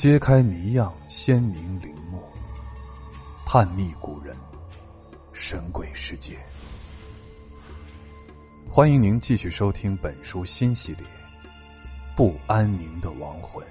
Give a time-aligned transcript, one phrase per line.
[0.00, 2.22] 揭开谜样鲜明陵墓，
[3.44, 4.34] 探秘古人，
[5.34, 6.38] 神鬼世界。
[8.66, 11.04] 欢迎您继续收听本书新系列
[12.16, 13.62] 《不安宁的亡魂：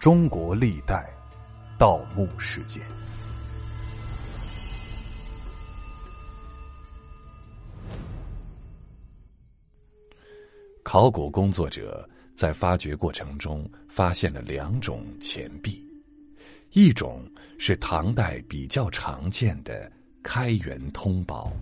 [0.00, 1.08] 中国历代
[1.78, 2.82] 盗墓事件》。
[10.94, 15.84] 考古工作者在发掘过程中发现了两种钱币，
[16.70, 17.28] 一种
[17.58, 19.90] 是唐代比较常见的
[20.22, 21.52] 开元通宝。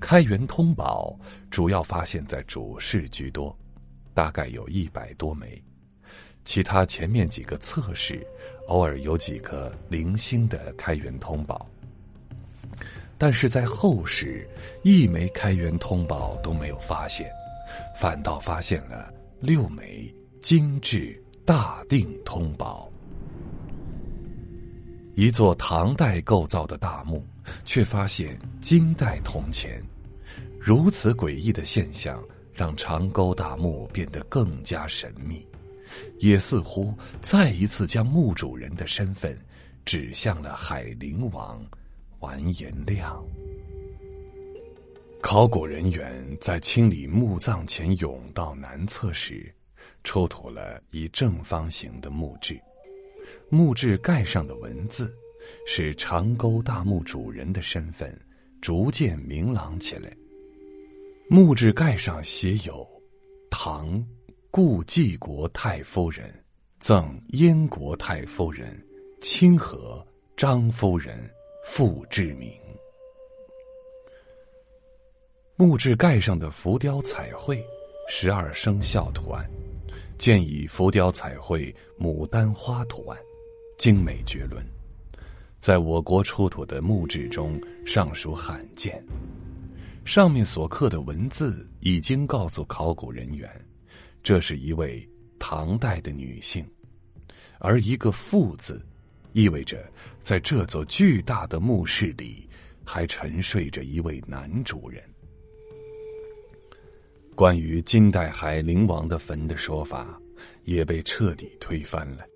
[0.00, 1.12] 开元通宝
[1.50, 3.52] 主要发现在主室居多，
[4.14, 5.60] 大概有一百多枚，
[6.44, 8.24] 其他前面几个侧室
[8.68, 11.66] 偶尔有几颗零星的开元通宝，
[13.18, 14.48] 但是在后室
[14.84, 17.28] 一枚开元通宝都没有发现。
[17.96, 22.90] 反倒发现了六枚精致大定通宝。
[25.16, 27.22] 一座唐代构造的大墓，
[27.64, 29.82] 却发现金代铜钱，
[30.58, 32.22] 如此诡异的现象，
[32.54, 35.46] 让长沟大墓变得更加神秘，
[36.20, 39.36] 也似乎再一次将墓主人的身份
[39.84, 41.62] 指向了海陵王
[42.20, 43.22] 完颜亮。
[45.22, 49.54] 考古人员在清理墓葬前甬道南侧时，
[50.02, 52.58] 出土了一正方形的墓志。
[53.50, 55.14] 墓志盖上的文字，
[55.66, 58.18] 使长沟大墓主人的身份
[58.62, 60.10] 逐渐明朗起来。
[61.28, 62.86] 墓志盖上写有
[63.50, 64.04] ：“唐
[64.50, 66.32] 故济国太夫人
[66.80, 68.82] 赠燕国太夫人
[69.20, 71.30] 清河张夫人
[71.66, 72.50] 复志铭。”
[75.60, 77.62] 木质盖上的浮雕彩绘，
[78.08, 79.46] 十二生肖图案，
[80.16, 83.18] 见以浮雕彩绘牡丹花图案，
[83.76, 84.64] 精美绝伦，
[85.58, 89.04] 在我国出土的木质中尚属罕见。
[90.06, 93.46] 上面所刻的文字已经告诉考古人员，
[94.22, 95.06] 这是一位
[95.38, 96.66] 唐代的女性，
[97.58, 98.82] 而一个“妇”字，
[99.34, 99.86] 意味着
[100.22, 102.48] 在这座巨大的墓室里，
[102.82, 105.04] 还沉睡着一位男主人。
[107.40, 110.20] 关于金代海陵王的坟的说法，
[110.64, 112.26] 也被彻底推翻了。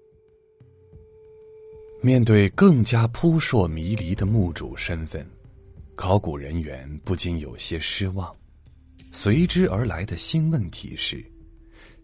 [2.01, 5.23] 面对更加扑朔迷离的墓主身份，
[5.95, 8.35] 考古人员不禁有些失望。
[9.13, 11.23] 随之而来的新问题是：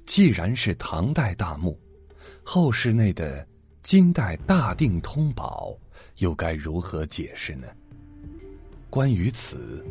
[0.04, 1.80] 既然是唐代大墓，
[2.42, 3.48] 后室内的
[3.82, 5.74] 金代大定通宝
[6.18, 7.66] 又该如何解释呢？
[8.90, 9.82] 关于此，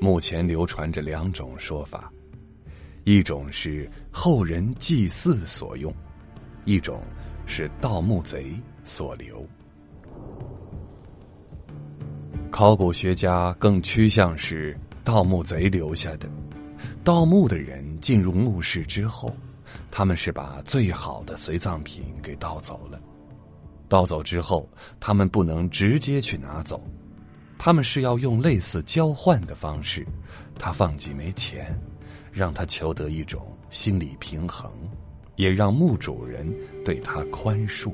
[0.00, 2.12] 目前流传着两种说法。
[3.08, 5.90] 一种是后人祭祀所用，
[6.66, 7.00] 一种
[7.46, 8.52] 是盗墓贼
[8.84, 9.42] 所留。
[12.50, 16.28] 考古学家更趋向是盗墓贼留下的。
[17.02, 19.34] 盗墓的人进入墓室之后，
[19.90, 23.00] 他们是把最好的随葬品给盗走了。
[23.88, 24.68] 盗走之后，
[25.00, 26.78] 他们不能直接去拿走，
[27.56, 30.06] 他们是要用类似交换的方式，
[30.58, 31.74] 他放几枚钱。
[32.32, 34.70] 让他求得一种心理平衡，
[35.36, 36.46] 也让墓主人
[36.84, 37.92] 对他宽恕。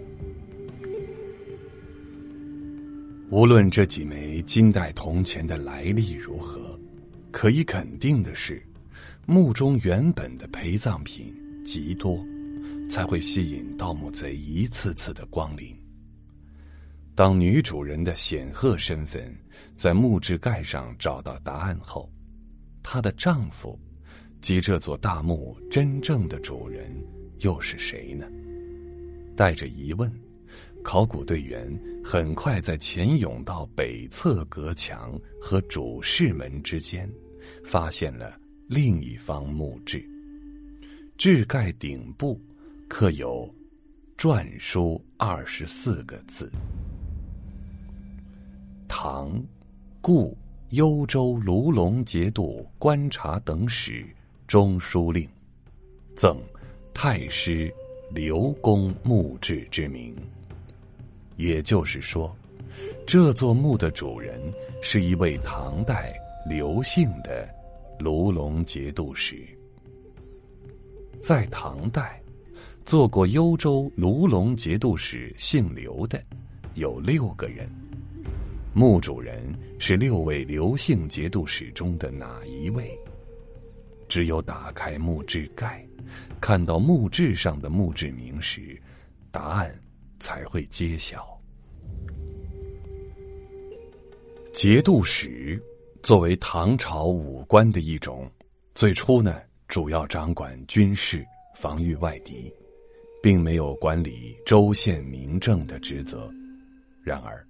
[3.31, 6.79] 无论这几枚金代铜钱的来历如何，
[7.33, 8.63] 可以肯定的是，
[9.27, 11.35] 墓中原本的陪葬品
[11.65, 12.25] 极多，
[12.89, 15.75] 才会吸引盗墓贼一次次的光临。
[17.17, 19.35] 当女主人的显赫身份
[19.77, 22.09] 在墓志盖上找到答案后，
[22.83, 23.79] 她的丈夫。
[24.45, 26.95] 即这座大墓真正的主人
[27.39, 28.27] 又是谁呢？
[29.35, 30.13] 带着疑问，
[30.83, 31.67] 考古队员
[32.05, 37.11] 很快在前甬道北侧隔墙和主室门之间，
[37.65, 38.39] 发现了
[38.69, 40.07] 另一方墓志。
[41.17, 42.39] 志盖顶部
[42.87, 43.51] 刻有
[44.19, 46.53] 篆书二十四个字
[48.89, 49.43] ：“唐，
[50.03, 50.37] 故
[50.69, 54.07] 幽州卢龙节度观察等使。”
[54.47, 55.29] 中书令
[56.15, 56.39] 赠
[56.93, 57.73] 太师
[58.11, 60.15] 刘公墓志之名，
[61.37, 62.35] 也就是说，
[63.07, 64.41] 这座墓的主人
[64.83, 66.15] 是一位唐代
[66.49, 67.49] 刘姓的
[67.99, 69.43] 卢龙节度使。
[71.21, 72.21] 在唐代，
[72.85, 76.23] 做过幽州卢龙节度使姓刘的
[76.75, 77.69] 有六个人，
[78.75, 79.43] 墓主人
[79.79, 82.97] 是六位刘姓节度使中的哪一位？
[84.09, 85.87] 只有打开墓志盖，
[86.41, 88.81] 看到墓志上的墓志铭时，
[89.31, 89.75] 答案
[90.21, 91.39] 才会揭晓。
[94.53, 95.61] 节度使
[96.03, 98.31] 作为唐朝武官的一种，
[98.75, 101.27] 最初呢，主要掌管军事、
[101.57, 102.53] 防御外敌，
[103.21, 106.31] 并没有管理州县民政的职责。
[107.03, 107.45] 然而，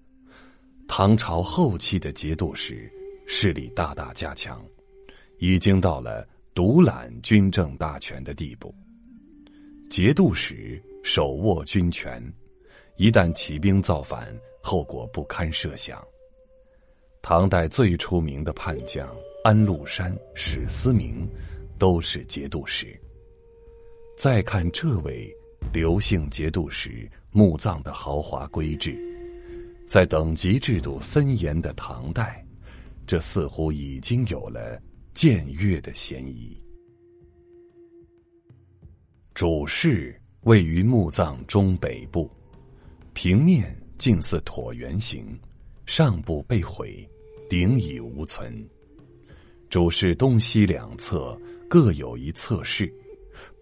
[0.89, 2.91] 唐朝后期的节度使
[3.27, 4.65] 势力大大加强，
[5.39, 8.73] 已经到了独揽军政大权的地步。
[9.91, 12.23] 节度使手握军权，
[12.97, 16.03] 一旦起兵造反，后果不堪设想。
[17.21, 19.09] 唐代最出名的叛将
[19.43, 21.29] 安禄山、史思明，
[21.77, 22.99] 都是节度使。
[24.17, 25.29] 再看这位
[25.73, 28.97] 刘姓节度使墓葬的豪华规制，
[29.89, 32.45] 在等级制度森严的唐代，
[33.09, 34.81] 这似乎已经有了
[35.15, 36.61] 僭越的嫌疑。
[39.33, 42.31] 主室位于墓葬中北部，
[43.13, 45.39] 平面近似椭圆形，
[45.87, 47.09] 上部被毁。
[47.47, 48.67] 顶已无存，
[49.69, 51.39] 主室东西两侧
[51.69, 52.93] 各有一侧室，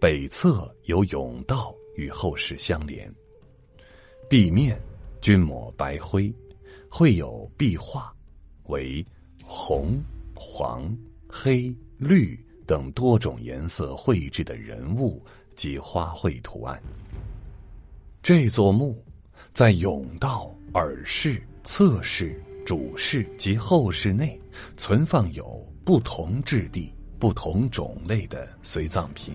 [0.00, 3.12] 北侧有甬道与后室相连。
[4.31, 4.81] 壁面
[5.20, 6.32] 均抹白灰，
[6.88, 8.14] 绘有壁画，
[8.69, 9.04] 为
[9.44, 10.00] 红、
[10.32, 10.96] 黄、
[11.32, 15.25] 黑、绿等多种颜色绘制的人物
[15.56, 16.81] 及花卉图案。
[18.23, 19.02] 这座墓
[19.55, 22.40] 在甬道、耳室、侧室。
[22.64, 24.40] 主室及后室内
[24.76, 29.35] 存放有不同质地、不同种类的随葬品，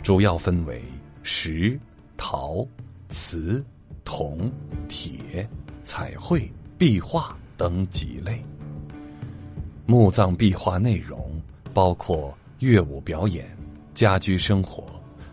[0.00, 0.80] 主要分为
[1.24, 1.76] 石、
[2.16, 2.64] 陶、
[3.08, 3.64] 瓷、
[4.04, 4.48] 铜、
[4.88, 5.44] 铁、
[5.82, 6.48] 彩绘、
[6.78, 8.40] 壁画等几类。
[9.86, 11.40] 墓葬壁画内容
[11.72, 13.46] 包括乐舞表演、
[13.94, 14.84] 家居生活、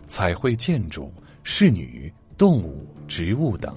[0.06, 1.12] 彩绘建筑、
[1.42, 3.74] 侍女、动物、植物等。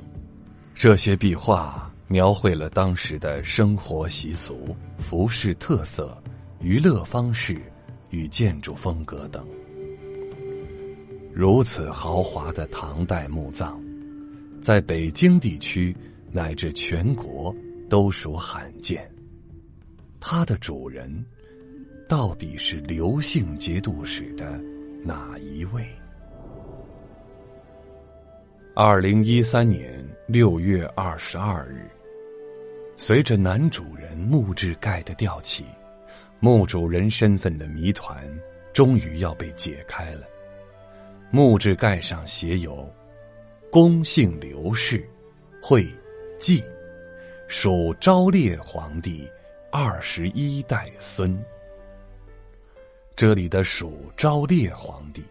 [0.74, 1.92] 这些壁画。
[2.08, 6.16] 描绘了当时的生活习俗、服饰特色、
[6.60, 7.60] 娱乐方式
[8.12, 9.44] 与建筑风格等。
[11.34, 13.82] 如此豪华的唐代墓葬，
[14.62, 15.98] 在北京地区
[16.32, 17.54] 乃至全国
[17.90, 19.10] 都属罕见。
[20.28, 21.24] 它的主人
[22.10, 24.60] 到底是刘姓节度使的
[25.04, 25.88] 哪一位？
[28.74, 31.88] 二零一三年六月二十二日。
[32.98, 35.64] 随着男主人墓志盖的吊起，
[36.40, 38.28] 墓主人身份的谜团
[38.74, 40.22] 终于要被解开了。
[41.30, 42.92] 墓志盖上写有
[43.70, 45.08] “公姓刘氏，
[45.62, 45.88] 讳
[46.40, 46.64] 季，
[47.48, 49.30] 属昭烈皇帝
[49.78, 51.38] 二十一代孙”。
[53.14, 55.22] 这里的“蜀昭烈皇帝”，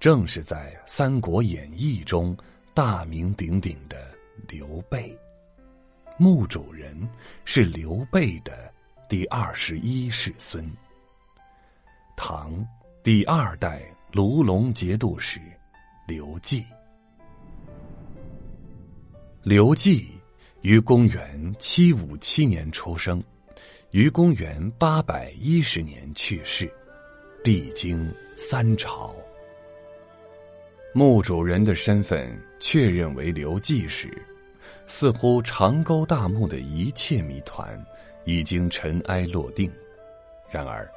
[0.00, 2.36] 正是在《三国演义》中
[2.74, 3.96] 大名鼎鼎的
[4.48, 5.16] 刘备。
[6.18, 7.08] 墓主人
[7.44, 8.74] 是刘备的
[9.08, 10.68] 第二十一世孙，
[12.16, 12.66] 唐
[13.04, 15.40] 第二代卢龙节度使
[16.08, 16.64] 刘季。
[19.44, 20.08] 刘季
[20.62, 23.22] 于公元七五七年出生，
[23.90, 26.70] 于公元八百一十年去世，
[27.44, 29.14] 历经三朝。
[30.92, 34.10] 墓主人的身份确认为刘季时。
[34.88, 37.84] 似乎长沟大墓的一切谜团
[38.24, 39.70] 已经尘埃落定，
[40.50, 40.88] 然而，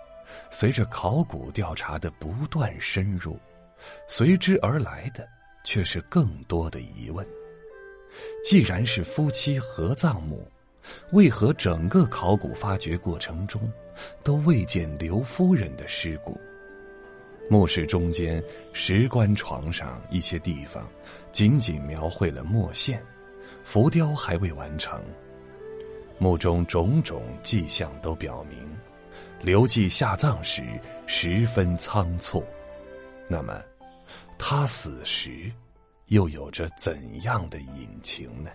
[0.50, 3.40] 随着考古调查的不断深入，
[4.08, 5.28] 随之而来的
[5.64, 7.26] 却是更多的疑问。
[8.44, 10.48] 既然是夫妻合葬墓，
[11.12, 13.62] 为何整个考古发掘过程中
[14.24, 16.40] 都未见刘夫人的尸骨？
[17.50, 18.44] 墓室中间
[18.74, 20.88] 石棺床上一些地方，
[21.32, 23.04] 仅仅描绘了墨线。
[23.64, 25.00] 浮雕还未完成，
[26.18, 28.58] 墓中种种迹象都表明，
[29.42, 30.64] 刘季下葬时
[31.06, 32.44] 十分仓促。
[33.28, 33.62] 那么，
[34.38, 35.52] 他死时
[36.08, 38.50] 又有着怎样的隐情呢？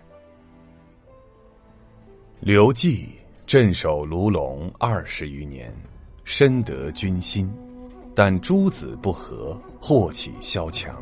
[2.45, 3.09] 刘季
[3.47, 5.73] 镇守卢龙二十余年，
[6.25, 7.51] 深得军心，
[8.13, 10.95] 但诸子不和，祸起萧墙。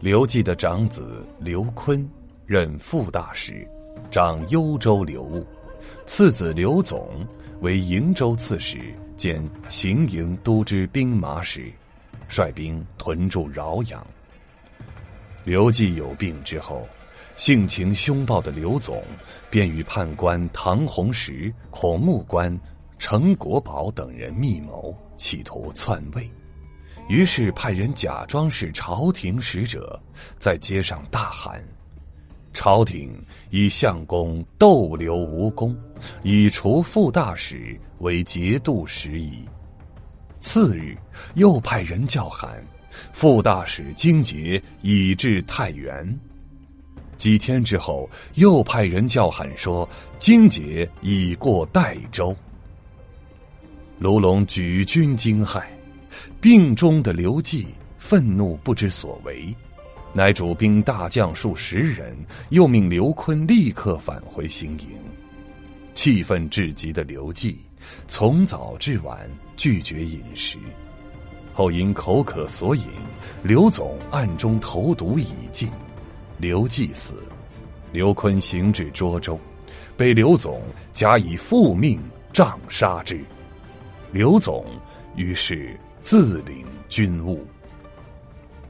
[0.00, 2.08] 刘季的长子刘坤。
[2.46, 3.68] 任副大使，
[4.10, 5.44] 掌幽州流务；
[6.06, 7.06] 次子刘总
[7.60, 8.78] 为瀛州刺史
[9.18, 11.70] 兼行营都知兵马使，
[12.30, 14.04] 率兵屯驻饶阳。
[15.44, 16.88] 刘季有病之后，
[17.40, 19.02] 性情凶暴的刘总
[19.48, 22.54] 便与判官唐弘时、孔目官
[22.98, 26.30] 程国宝等人密谋，企图篡位，
[27.08, 29.98] 于是派人假装是朝廷使者，
[30.38, 31.64] 在街上大喊
[32.52, 33.10] ：“朝廷
[33.48, 35.74] 以相公逗留无功，
[36.22, 39.48] 以除副大使为节度使矣。”
[40.40, 40.94] 次日，
[41.36, 42.62] 又派人叫喊
[43.14, 46.06] ：“副大使荆节已至太原。”
[47.20, 49.86] 几天之后，又派人叫喊说
[50.18, 52.34] ：“荆节已过代州。”
[54.00, 55.62] 卢龙举军惊骇。
[56.40, 57.66] 病中的刘季
[57.98, 59.54] 愤怒不知所为，
[60.14, 62.16] 乃主兵大将数十人，
[62.48, 64.88] 又命刘坤立刻返回行营。
[65.92, 67.58] 气愤至极的刘季，
[68.08, 70.56] 从早至晚拒绝饮食，
[71.52, 72.84] 后因口渴所饮，
[73.42, 75.68] 刘总暗中投毒已尽，
[76.40, 77.14] 刘季死，
[77.92, 79.38] 刘坤行至涿州，
[79.96, 82.00] 被刘总假以复命
[82.32, 83.22] 杖杀之，
[84.10, 84.64] 刘总
[85.14, 85.78] 于是。
[86.02, 87.46] 自领军务。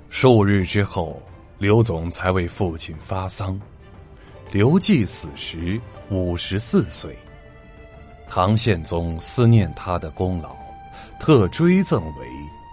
[0.08, 1.22] 数日之后，
[1.58, 3.56] 刘总才为父亲发丧。
[4.50, 7.16] 刘季死时五十四岁。
[8.26, 10.56] 唐宪宗思念他的功劳，
[11.20, 12.26] 特追赠为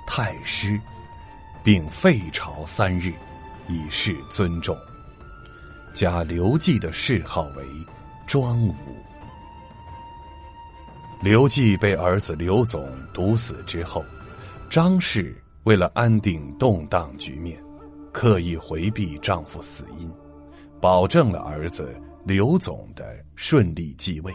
[0.07, 0.81] 太师，
[1.63, 3.13] 并废朝三日，
[3.69, 4.77] 以示尊重。
[5.93, 7.65] 加刘季的谥号为
[8.25, 8.75] 庄武。
[11.21, 14.03] 刘季被儿子刘总毒死之后。
[14.69, 15.33] 张氏
[15.63, 17.57] 为了安定动荡局面，
[18.11, 20.11] 刻意回避丈夫死因，
[20.81, 21.95] 保证了儿子
[22.25, 24.33] 刘总的顺利继位，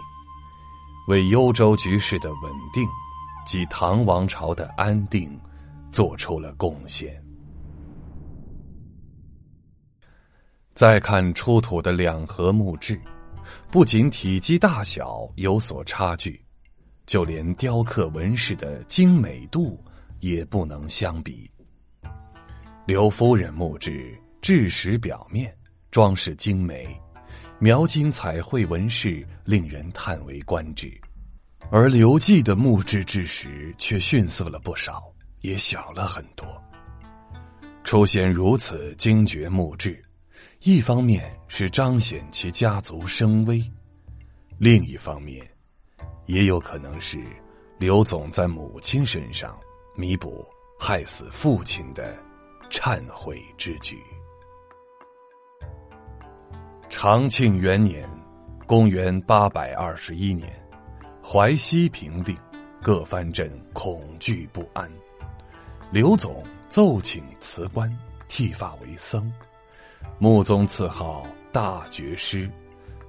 [1.06, 2.88] 为幽州局势的稳定
[3.44, 5.38] 及唐王朝的安定
[5.90, 7.21] 做出了贡献。
[10.82, 13.00] 再看出土的两盒木质，
[13.70, 16.44] 不仅体积大小有所差距，
[17.06, 19.80] 就连雕刻纹饰的精美度。
[20.18, 21.48] 也不能相比。
[22.84, 25.56] 刘夫人墓志质实表面
[25.92, 27.00] 装饰精美，
[27.60, 31.00] 描金彩绘纹饰令人叹为观止，
[31.70, 35.12] 而刘季的墓志质实却逊色了不少，
[35.42, 36.44] 也小了很多。
[37.84, 40.00] 出现如此精绝墓志，
[40.64, 43.60] 一方面是彰显其家族声威，
[44.58, 45.44] 另一方面，
[46.26, 47.18] 也有可能是
[47.78, 49.58] 刘总在母亲身上。
[49.96, 50.46] 弥补
[50.78, 52.16] 害死父亲的
[52.70, 53.98] 忏悔之举。
[56.88, 58.08] 长庆元年，
[58.64, 60.48] 公元八百二十一年，
[61.20, 62.38] 淮西平定，
[62.80, 64.88] 各藩镇恐惧不安。
[65.90, 67.90] 刘总奏请辞官，
[68.28, 69.30] 剃发为僧。
[70.18, 72.50] 穆宗赐号大觉师，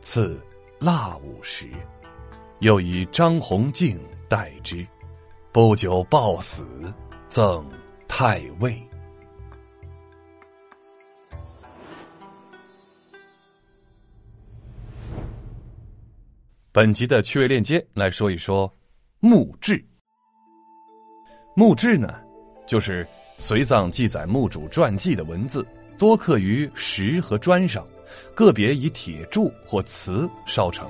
[0.02, 0.42] 赐
[0.80, 1.70] 腊五十，
[2.60, 4.86] 又以张弘敬代之。
[5.52, 6.66] 不久暴死，
[7.28, 7.64] 赠
[8.08, 8.76] 太尉。
[16.72, 18.74] 本集的趣味链接来说一说
[19.20, 19.80] 墓志。
[21.56, 22.20] 墓志呢，
[22.66, 23.08] 就是
[23.38, 25.64] 随葬记载墓主传记的文字，
[26.04, 27.88] 多刻于石和砖上，
[28.36, 30.86] 个别以铁柱或瓷烧成。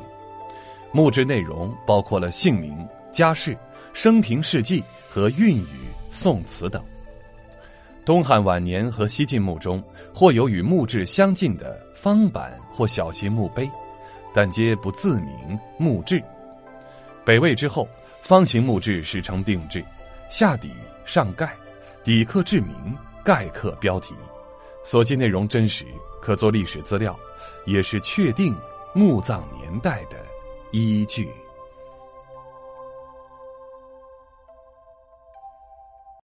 [0.91, 3.55] 墓志内容包括了姓名、家世。
[3.93, 6.83] 生平事迹和韵语宋词等。
[8.03, 13.69] 东汉晚年和西晋墓中，或有与墓志相近的方板或小型墓碑，
[14.33, 16.19] 但皆不自名墓志。
[17.23, 17.87] 北魏之后，
[18.23, 19.85] 方形墓志始成定制，
[20.27, 20.71] 下底
[21.05, 21.55] 上盖，
[22.03, 22.75] 底刻志名，
[23.23, 24.15] 盖刻标题，
[24.83, 25.85] 所记内容真实，
[26.19, 27.17] 可做历史资料，
[27.65, 28.55] 也是确定
[28.93, 30.17] 墓葬年代的
[30.71, 31.31] 依据。